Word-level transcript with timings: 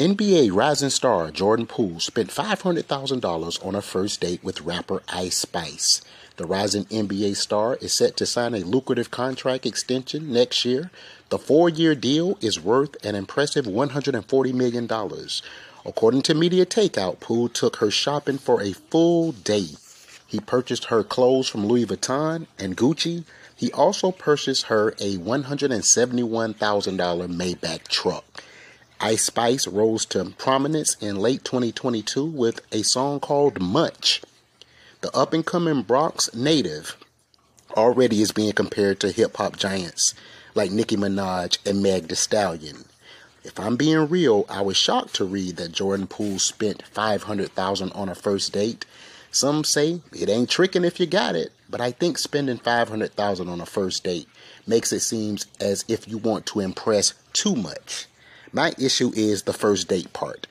NBA 0.00 0.50
rising 0.50 0.88
star 0.88 1.30
Jordan 1.30 1.66
Poole 1.66 2.00
spent 2.00 2.30
$500,000 2.30 3.66
on 3.66 3.74
a 3.74 3.82
first 3.82 4.22
date 4.22 4.42
with 4.42 4.62
rapper 4.62 5.02
Ice 5.10 5.36
Spice. 5.36 6.00
The 6.36 6.46
rising 6.46 6.86
NBA 6.86 7.36
star 7.36 7.76
is 7.82 7.92
set 7.92 8.16
to 8.16 8.24
sign 8.24 8.54
a 8.54 8.60
lucrative 8.60 9.10
contract 9.10 9.66
extension 9.66 10.32
next 10.32 10.64
year. 10.64 10.90
The 11.28 11.36
four 11.38 11.68
year 11.68 11.94
deal 11.94 12.38
is 12.40 12.58
worth 12.58 12.96
an 13.04 13.14
impressive 13.14 13.66
$140 13.66 14.54
million. 14.54 14.88
According 15.84 16.22
to 16.22 16.34
Media 16.34 16.64
Takeout, 16.64 17.20
Poole 17.20 17.50
took 17.50 17.76
her 17.76 17.90
shopping 17.90 18.38
for 18.38 18.62
a 18.62 18.72
full 18.72 19.32
day. 19.32 19.66
He 20.26 20.40
purchased 20.40 20.86
her 20.86 21.04
clothes 21.04 21.46
from 21.46 21.66
Louis 21.66 21.84
Vuitton 21.84 22.46
and 22.58 22.74
Gucci. 22.74 23.24
He 23.54 23.70
also 23.72 24.12
purchased 24.12 24.68
her 24.68 24.92
a 24.92 25.18
$171,000 25.18 26.56
Maybach 26.56 27.86
truck. 27.88 28.42
Ice 29.02 29.22
Spice 29.22 29.66
rose 29.66 30.04
to 30.06 30.26
prominence 30.36 30.94
in 31.00 31.16
late 31.16 31.42
2022 31.42 32.22
with 32.22 32.60
a 32.70 32.82
song 32.82 33.18
called 33.18 33.58
Munch. 33.58 34.20
The 35.00 35.10
up 35.16 35.32
and 35.32 35.44
coming 35.44 35.80
Bronx 35.80 36.34
native 36.34 36.98
already 37.74 38.20
is 38.20 38.30
being 38.30 38.52
compared 38.52 39.00
to 39.00 39.10
hip 39.10 39.38
hop 39.38 39.56
giants 39.56 40.12
like 40.54 40.70
Nicki 40.70 40.98
Minaj 40.98 41.56
and 41.66 41.82
Meg 41.82 42.08
Thee 42.08 42.14
Stallion. 42.14 42.84
If 43.42 43.58
I'm 43.58 43.76
being 43.76 44.06
real, 44.06 44.44
I 44.50 44.60
was 44.60 44.76
shocked 44.76 45.14
to 45.14 45.24
read 45.24 45.56
that 45.56 45.72
Jordan 45.72 46.06
Poole 46.06 46.38
spent 46.38 46.86
500,000 46.86 47.92
on 47.92 48.10
a 48.10 48.14
first 48.14 48.52
date. 48.52 48.84
Some 49.30 49.64
say 49.64 50.02
it 50.12 50.28
ain't 50.28 50.50
tricking 50.50 50.84
if 50.84 51.00
you 51.00 51.06
got 51.06 51.36
it, 51.36 51.52
but 51.70 51.80
I 51.80 51.92
think 51.92 52.18
spending 52.18 52.58
500,000 52.58 53.48
on 53.48 53.62
a 53.62 53.66
first 53.66 54.04
date 54.04 54.28
makes 54.66 54.92
it 54.92 55.00
seem 55.00 55.38
as 55.58 55.86
if 55.88 56.06
you 56.06 56.18
want 56.18 56.44
to 56.46 56.60
impress 56.60 57.14
too 57.32 57.56
much. 57.56 58.06
My 58.52 58.72
issue 58.78 59.12
is 59.14 59.42
the 59.42 59.52
first 59.52 59.86
date 59.86 60.12
part. 60.12 60.48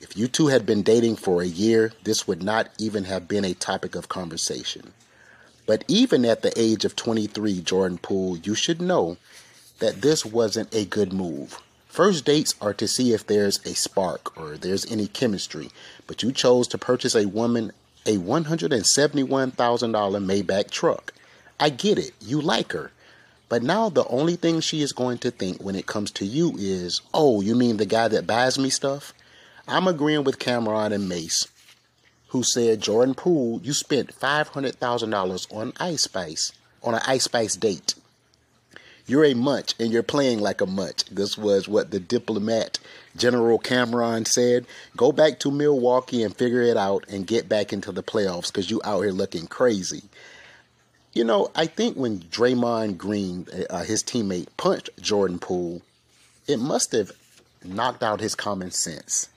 If 0.00 0.16
you 0.16 0.28
two 0.28 0.46
had 0.46 0.64
been 0.64 0.82
dating 0.82 1.16
for 1.16 1.42
a 1.42 1.46
year, 1.46 1.92
this 2.04 2.28
would 2.28 2.42
not 2.42 2.68
even 2.78 3.04
have 3.04 3.26
been 3.26 3.44
a 3.44 3.54
topic 3.54 3.94
of 3.96 4.08
conversation. 4.08 4.92
But 5.66 5.84
even 5.88 6.24
at 6.24 6.42
the 6.42 6.52
age 6.56 6.84
of 6.84 6.94
23, 6.94 7.60
Jordan 7.60 7.98
Poole, 7.98 8.36
you 8.36 8.54
should 8.54 8.80
know 8.80 9.16
that 9.80 10.02
this 10.02 10.24
wasn't 10.24 10.74
a 10.74 10.84
good 10.84 11.12
move. 11.12 11.60
First 11.88 12.24
dates 12.24 12.54
are 12.60 12.74
to 12.74 12.86
see 12.88 13.12
if 13.12 13.26
there's 13.26 13.64
a 13.66 13.74
spark 13.74 14.38
or 14.38 14.56
there's 14.56 14.90
any 14.90 15.08
chemistry, 15.08 15.70
but 16.06 16.22
you 16.22 16.32
chose 16.32 16.68
to 16.68 16.78
purchase 16.78 17.14
a 17.14 17.26
woman 17.26 17.72
a 18.06 18.16
$171,000 18.16 19.54
Maybach 19.54 20.70
truck. 20.70 21.12
I 21.60 21.70
get 21.70 21.98
it, 21.98 22.12
you 22.20 22.40
like 22.40 22.72
her, 22.72 22.90
but 23.52 23.62
now 23.62 23.90
the 23.90 24.06
only 24.06 24.36
thing 24.36 24.60
she 24.60 24.80
is 24.80 24.94
going 24.94 25.18
to 25.18 25.30
think 25.30 25.62
when 25.62 25.76
it 25.76 25.84
comes 25.84 26.10
to 26.12 26.24
you 26.24 26.54
is, 26.56 27.02
oh, 27.12 27.42
you 27.42 27.54
mean 27.54 27.76
the 27.76 27.84
guy 27.84 28.08
that 28.08 28.26
buys 28.26 28.58
me 28.58 28.70
stuff? 28.70 29.12
I'm 29.68 29.86
agreeing 29.86 30.24
with 30.24 30.38
Cam'ron 30.38 30.90
and 30.90 31.06
Mase, 31.06 31.48
who 32.28 32.44
said, 32.44 32.80
Jordan 32.80 33.14
Poole, 33.14 33.60
you 33.62 33.74
spent 33.74 34.18
$500,000 34.18 35.54
on 35.54 35.74
Ice 35.78 36.04
Spice, 36.04 36.52
on 36.82 36.94
an 36.94 37.02
Ice 37.06 37.24
Spice 37.24 37.54
date. 37.56 37.94
You're 39.06 39.26
a 39.26 39.34
munch 39.34 39.74
and 39.78 39.92
you're 39.92 40.02
playing 40.02 40.40
like 40.40 40.62
a 40.62 40.66
munch. 40.66 41.04
This 41.10 41.36
was 41.36 41.68
what 41.68 41.90
the 41.90 42.00
diplomat 42.00 42.78
General 43.18 43.58
Cam'ron 43.58 44.26
said. 44.26 44.64
Go 44.96 45.12
back 45.12 45.38
to 45.40 45.50
Milwaukee 45.50 46.22
and 46.22 46.34
figure 46.34 46.62
it 46.62 46.78
out 46.78 47.04
and 47.06 47.26
get 47.26 47.50
back 47.50 47.74
into 47.74 47.92
the 47.92 48.02
playoffs 48.02 48.46
because 48.46 48.70
you 48.70 48.80
out 48.82 49.02
here 49.02 49.12
looking 49.12 49.46
crazy. 49.46 50.04
You 51.12 51.24
know, 51.24 51.50
I 51.54 51.66
think 51.66 51.96
when 51.96 52.20
Draymond 52.20 52.96
Green, 52.96 53.46
uh, 53.68 53.84
his 53.84 54.02
teammate, 54.02 54.46
punched 54.56 54.88
Jordan 55.00 55.38
Poole, 55.38 55.82
it 56.48 56.58
must 56.58 56.92
have 56.92 57.12
knocked 57.64 58.02
out 58.02 58.20
his 58.20 58.34
common 58.34 58.70
sense. 58.70 59.28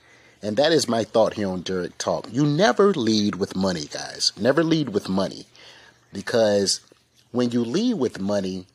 And 0.42 0.56
that 0.56 0.72
is 0.72 0.88
my 0.88 1.04
thought 1.04 1.34
here 1.34 1.48
on 1.48 1.62
Derek 1.62 1.98
Talk. 1.98 2.28
You 2.30 2.46
never 2.46 2.94
lead 2.94 3.34
with 3.34 3.56
money, 3.56 3.86
guys. 3.86 4.32
Never 4.38 4.62
lead 4.62 4.90
with 4.90 5.08
money. 5.08 5.46
Because 6.12 6.80
when 7.32 7.50
you 7.50 7.62
lead 7.62 7.94
with 7.94 8.20
money, 8.20 8.66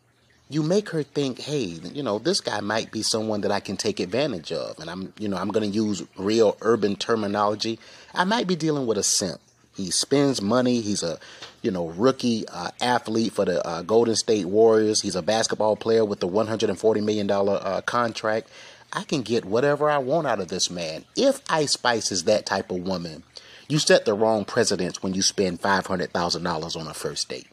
you 0.49 0.61
make 0.61 0.89
her 0.89 1.01
think, 1.01 1.39
hey, 1.39 1.79
you 1.93 2.03
know, 2.03 2.19
this 2.19 2.41
guy 2.41 2.59
might 2.59 2.91
be 2.91 3.01
someone 3.01 3.41
that 3.41 3.51
I 3.51 3.61
can 3.61 3.77
take 3.77 3.99
advantage 3.99 4.51
of. 4.51 4.77
And 4.79 4.89
I'm, 4.89 5.13
you 5.17 5.27
know, 5.27 5.37
I'm 5.37 5.49
going 5.49 5.69
to 5.69 5.75
use 5.75 6.03
real 6.17 6.57
urban 6.61 6.95
terminology. 6.97 7.79
I 8.13 8.25
might 8.25 8.47
be 8.47 8.55
dealing 8.55 8.85
with 8.85 8.97
a 8.97 9.03
simp. 9.03 9.39
He 9.75 9.91
spends 9.91 10.41
money. 10.41 10.81
He's 10.81 11.03
a, 11.03 11.17
you 11.61 11.71
know, 11.71 11.87
rookie 11.89 12.45
uh, 12.47 12.71
athlete 12.81 13.33
for 13.33 13.45
the 13.45 13.65
uh, 13.65 13.81
Golden 13.83 14.15
State 14.15 14.45
Warriors. 14.45 15.01
He's 15.01 15.15
a 15.15 15.21
basketball 15.21 15.75
player 15.75 16.03
with 16.03 16.19
the 16.19 16.27
$140 16.27 17.03
million 17.03 17.29
uh, 17.31 17.81
contract. 17.85 18.49
I 18.93 19.03
can 19.03 19.21
get 19.21 19.45
whatever 19.45 19.89
I 19.89 19.99
want 19.99 20.27
out 20.27 20.41
of 20.41 20.49
this 20.49 20.69
man. 20.69 21.05
If 21.15 21.41
Ice 21.49 21.71
Spice 21.71 22.11
is 22.11 22.25
that 22.25 22.45
type 22.45 22.71
of 22.71 22.85
woman, 22.85 23.23
you 23.69 23.79
set 23.79 24.03
the 24.03 24.13
wrong 24.13 24.43
precedence 24.43 25.01
when 25.01 25.13
you 25.13 25.21
spend 25.21 25.61
$500,000 25.61 26.75
on 26.75 26.87
a 26.87 26.93
first 26.93 27.29
date. 27.29 27.47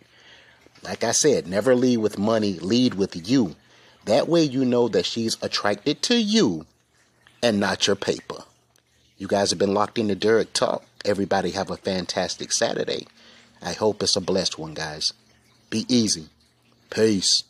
Like 0.83 1.05
I 1.05 1.13
said, 1.13 1.47
never 1.47 1.77
lead 1.77 1.99
with 1.99 2.19
money, 2.19 2.55
lead 2.55 2.95
with 2.95 3.29
you. 3.29 3.55
That 4.05 4.29
way 4.29 4.43
you 4.43 4.65
know 4.65 4.89
that 4.89 5.07
she's 5.07 5.37
attracted 5.43 6.03
to 6.03 6.17
you 6.17 6.67
and 7.43 7.61
not 7.61 7.87
your 7.87 7.97
paper. 7.97 8.43
You 9.17 9.29
guys 9.29 9.51
have 9.51 9.59
been 9.59 9.75
locked 9.75 9.99
into 9.99 10.15
Derek 10.15 10.53
Talk. 10.53 10.85
Everybody 11.05 11.53
have 11.53 11.71
a 11.71 11.77
fantastic 11.77 12.53
Saturday. 12.53 13.07
I 13.63 13.73
hope 13.73 14.03
it's 14.03 14.17
a 14.17 14.21
blessed 14.21 14.59
one, 14.59 14.75
guys. 14.75 15.13
Be 15.71 15.85
easy. 15.89 16.27
Peace. 16.91 17.45